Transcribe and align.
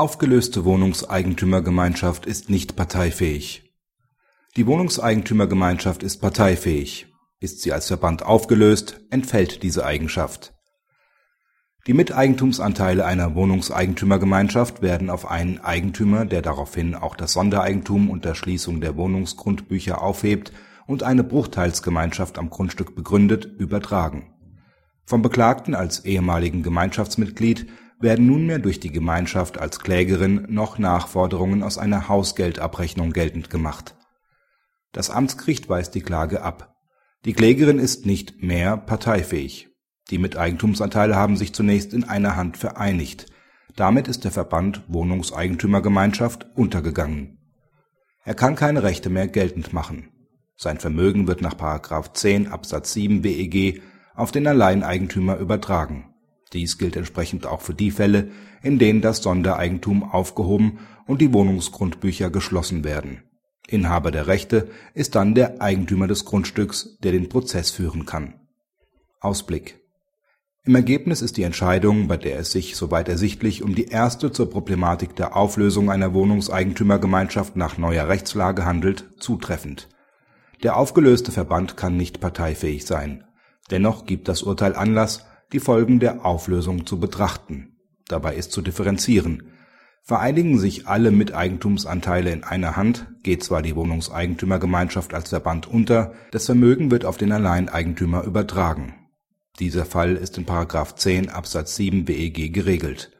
Aufgelöste 0.00 0.64
Wohnungseigentümergemeinschaft 0.64 2.24
ist 2.24 2.48
nicht 2.48 2.74
parteifähig. 2.74 3.70
Die 4.56 4.66
Wohnungseigentümergemeinschaft 4.66 6.02
ist 6.02 6.22
parteifähig. 6.22 7.08
Ist 7.38 7.60
sie 7.60 7.74
als 7.74 7.88
Verband 7.88 8.22
aufgelöst, 8.22 9.02
entfällt 9.10 9.62
diese 9.62 9.84
Eigenschaft. 9.84 10.54
Die 11.86 11.92
Miteigentumsanteile 11.92 13.04
einer 13.04 13.34
Wohnungseigentümergemeinschaft 13.34 14.80
werden 14.80 15.10
auf 15.10 15.30
einen 15.30 15.58
Eigentümer, 15.58 16.24
der 16.24 16.40
daraufhin 16.40 16.94
auch 16.94 17.14
das 17.14 17.34
Sondereigentum 17.34 18.08
unter 18.08 18.34
Schließung 18.34 18.80
der 18.80 18.96
Wohnungsgrundbücher 18.96 20.00
aufhebt 20.00 20.50
und 20.86 21.02
eine 21.02 21.24
Bruchteilsgemeinschaft 21.24 22.38
am 22.38 22.48
Grundstück 22.48 22.96
begründet, 22.96 23.44
übertragen. 23.58 24.32
Vom 25.04 25.20
Beklagten 25.20 25.74
als 25.74 26.06
ehemaligen 26.06 26.62
Gemeinschaftsmitglied 26.62 27.66
werden 28.00 28.26
nunmehr 28.26 28.58
durch 28.58 28.80
die 28.80 28.90
Gemeinschaft 28.90 29.58
als 29.58 29.78
Klägerin 29.78 30.46
noch 30.48 30.78
Nachforderungen 30.78 31.62
aus 31.62 31.76
einer 31.76 32.08
Hausgeldabrechnung 32.08 33.12
geltend 33.12 33.50
gemacht. 33.50 33.94
Das 34.92 35.10
Amtsgericht 35.10 35.68
weist 35.68 35.94
die 35.94 36.00
Klage 36.00 36.42
ab. 36.42 36.74
Die 37.26 37.34
Klägerin 37.34 37.78
ist 37.78 38.06
nicht 38.06 38.42
mehr 38.42 38.78
parteifähig. 38.78 39.68
Die 40.10 40.18
Miteigentumsanteile 40.18 41.14
haben 41.14 41.36
sich 41.36 41.52
zunächst 41.52 41.92
in 41.92 42.04
einer 42.04 42.36
Hand 42.36 42.56
vereinigt. 42.56 43.26
Damit 43.76 44.08
ist 44.08 44.24
der 44.24 44.32
Verband 44.32 44.82
Wohnungseigentümergemeinschaft 44.88 46.46
untergegangen. 46.56 47.38
Er 48.24 48.34
kann 48.34 48.56
keine 48.56 48.82
Rechte 48.82 49.10
mehr 49.10 49.28
geltend 49.28 49.72
machen. 49.72 50.08
Sein 50.56 50.78
Vermögen 50.78 51.28
wird 51.28 51.42
nach§ 51.42 51.54
10 52.14 52.48
Absatz 52.48 52.94
7 52.94 53.22
BEG 53.22 53.82
auf 54.14 54.32
den 54.32 54.46
Alleineigentümer 54.46 55.36
übertragen 55.36 56.09
dies 56.52 56.78
gilt 56.78 56.96
entsprechend 56.96 57.46
auch 57.46 57.60
für 57.60 57.74
die 57.74 57.90
Fälle, 57.90 58.30
in 58.62 58.78
denen 58.78 59.00
das 59.00 59.22
Sondereigentum 59.22 60.02
aufgehoben 60.02 60.78
und 61.06 61.20
die 61.20 61.32
Wohnungsgrundbücher 61.32 62.30
geschlossen 62.30 62.84
werden. 62.84 63.22
Inhaber 63.68 64.10
der 64.10 64.26
Rechte 64.26 64.68
ist 64.94 65.14
dann 65.14 65.34
der 65.34 65.62
Eigentümer 65.62 66.08
des 66.08 66.24
Grundstücks, 66.24 66.98
der 67.02 67.12
den 67.12 67.28
Prozess 67.28 67.70
führen 67.70 68.04
kann. 68.04 68.34
Ausblick 69.20 69.78
Im 70.64 70.74
Ergebnis 70.74 71.22
ist 71.22 71.36
die 71.36 71.44
Entscheidung, 71.44 72.08
bei 72.08 72.16
der 72.16 72.40
es 72.40 72.50
sich 72.50 72.74
soweit 72.74 73.08
ersichtlich 73.08 73.62
um 73.62 73.76
die 73.76 73.86
erste 73.86 74.32
zur 74.32 74.50
Problematik 74.50 75.14
der 75.14 75.36
Auflösung 75.36 75.88
einer 75.88 76.14
Wohnungseigentümergemeinschaft 76.14 77.54
nach 77.54 77.78
neuer 77.78 78.08
Rechtslage 78.08 78.64
handelt, 78.64 79.04
zutreffend. 79.20 79.88
Der 80.64 80.76
aufgelöste 80.76 81.30
Verband 81.30 81.76
kann 81.76 81.96
nicht 81.96 82.20
parteifähig 82.20 82.86
sein. 82.86 83.24
Dennoch 83.70 84.04
gibt 84.04 84.26
das 84.26 84.42
Urteil 84.42 84.74
Anlass 84.74 85.24
die 85.52 85.60
Folgen 85.60 86.00
der 86.00 86.24
Auflösung 86.24 86.86
zu 86.86 86.98
betrachten. 86.98 87.76
Dabei 88.08 88.34
ist 88.34 88.52
zu 88.52 88.62
differenzieren: 88.62 89.44
Vereinigen 90.02 90.58
sich 90.58 90.88
alle 90.88 91.10
Miteigentumsanteile 91.10 92.30
in 92.32 92.44
einer 92.44 92.76
Hand, 92.76 93.06
geht 93.22 93.44
zwar 93.44 93.62
die 93.62 93.76
Wohnungseigentümergemeinschaft 93.76 95.14
als 95.14 95.28
Verband 95.28 95.66
unter, 95.66 96.14
das 96.32 96.46
Vermögen 96.46 96.90
wird 96.90 97.04
auf 97.04 97.16
den 97.16 97.32
Alleineigentümer 97.32 98.24
übertragen. 98.24 98.94
Dieser 99.58 99.84
Fall 99.84 100.16
ist 100.16 100.38
in§ 100.38 100.46
10 100.96 101.28
Absatz 101.28 101.76
7 101.76 102.04
BEG 102.04 102.52
geregelt. 102.52 103.12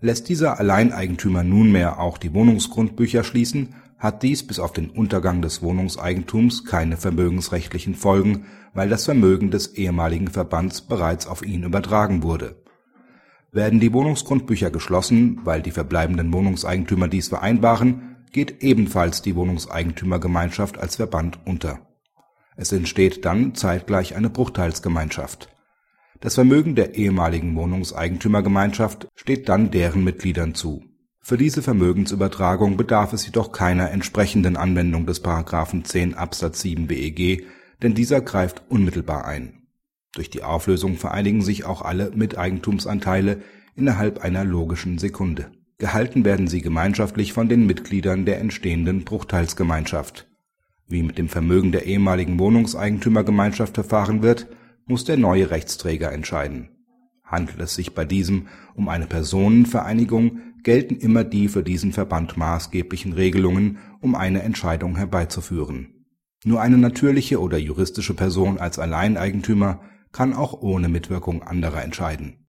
Lässt 0.00 0.28
dieser 0.28 0.58
Alleineigentümer 0.58 1.42
nunmehr 1.42 2.00
auch 2.00 2.16
die 2.16 2.32
Wohnungsgrundbücher 2.32 3.22
schließen 3.24 3.74
hat 4.00 4.22
dies 4.22 4.46
bis 4.46 4.58
auf 4.58 4.72
den 4.72 4.88
Untergang 4.88 5.42
des 5.42 5.62
Wohnungseigentums 5.62 6.64
keine 6.64 6.96
vermögensrechtlichen 6.96 7.94
Folgen, 7.94 8.46
weil 8.72 8.88
das 8.88 9.04
Vermögen 9.04 9.50
des 9.50 9.74
ehemaligen 9.74 10.28
Verbands 10.28 10.80
bereits 10.80 11.26
auf 11.26 11.42
ihn 11.42 11.64
übertragen 11.64 12.22
wurde. 12.22 12.56
Werden 13.52 13.78
die 13.78 13.92
Wohnungsgrundbücher 13.92 14.70
geschlossen, 14.70 15.40
weil 15.44 15.60
die 15.60 15.70
verbleibenden 15.70 16.32
Wohnungseigentümer 16.32 17.08
dies 17.08 17.28
vereinbaren, 17.28 18.16
geht 18.32 18.62
ebenfalls 18.62 19.22
die 19.22 19.36
Wohnungseigentümergemeinschaft 19.36 20.78
als 20.78 20.96
Verband 20.96 21.38
unter. 21.44 21.80
Es 22.56 22.72
entsteht 22.72 23.24
dann 23.24 23.54
zeitgleich 23.54 24.16
eine 24.16 24.30
Bruchteilsgemeinschaft. 24.30 25.50
Das 26.20 26.34
Vermögen 26.34 26.74
der 26.74 26.94
ehemaligen 26.94 27.56
Wohnungseigentümergemeinschaft 27.56 29.08
steht 29.14 29.48
dann 29.48 29.70
deren 29.70 30.04
Mitgliedern 30.04 30.54
zu 30.54 30.84
für 31.22 31.36
diese 31.36 31.62
Vermögensübertragung 31.62 32.76
bedarf 32.76 33.12
es 33.12 33.26
jedoch 33.26 33.52
keiner 33.52 33.90
entsprechenden 33.90 34.56
Anwendung 34.56 35.06
des§ 35.06 35.22
10 35.84 36.14
Absatz 36.14 36.62
7 36.62 36.86
BEG, 36.86 37.46
denn 37.82 37.94
dieser 37.94 38.20
greift 38.20 38.62
unmittelbar 38.68 39.26
ein. 39.26 39.68
Durch 40.14 40.30
die 40.30 40.42
Auflösung 40.42 40.96
vereinigen 40.96 41.42
sich 41.42 41.64
auch 41.64 41.82
alle 41.82 42.10
Miteigentumsanteile 42.12 43.42
innerhalb 43.76 44.24
einer 44.24 44.44
logischen 44.44 44.98
Sekunde. 44.98 45.52
Gehalten 45.78 46.24
werden 46.24 46.48
sie 46.48 46.62
gemeinschaftlich 46.62 47.32
von 47.32 47.48
den 47.48 47.64
Mitgliedern 47.66 48.24
der 48.24 48.40
entstehenden 48.40 49.04
Bruchteilsgemeinschaft. 49.04 50.26
Wie 50.88 51.02
mit 51.02 51.16
dem 51.16 51.28
Vermögen 51.28 51.70
der 51.70 51.86
ehemaligen 51.86 52.38
Wohnungseigentümergemeinschaft 52.38 53.74
verfahren 53.74 54.22
wird, 54.22 54.48
muss 54.90 55.04
der 55.04 55.16
neue 55.16 55.50
Rechtsträger 55.50 56.12
entscheiden 56.12 56.68
Handelt 57.30 57.60
es 57.60 57.76
sich 57.76 57.94
bei 57.94 58.04
diesem 58.04 58.48
um 58.74 58.88
eine 58.88 59.06
Personenvereinigung, 59.06 60.40
gelten 60.64 60.96
immer 60.96 61.22
die 61.22 61.48
für 61.48 61.62
diesen 61.62 61.92
Verband 61.92 62.36
maßgeblichen 62.36 63.12
Regelungen, 63.12 63.78
um 64.00 64.14
eine 64.14 64.42
Entscheidung 64.42 64.96
herbeizuführen. 64.96 66.06
Nur 66.44 66.60
eine 66.60 66.76
natürliche 66.76 67.40
oder 67.40 67.56
juristische 67.56 68.14
Person 68.14 68.58
als 68.58 68.78
Alleineigentümer 68.78 69.80
kann 70.10 70.34
auch 70.34 70.60
ohne 70.60 70.88
Mitwirkung 70.88 71.42
anderer 71.42 71.84
entscheiden 71.84 72.38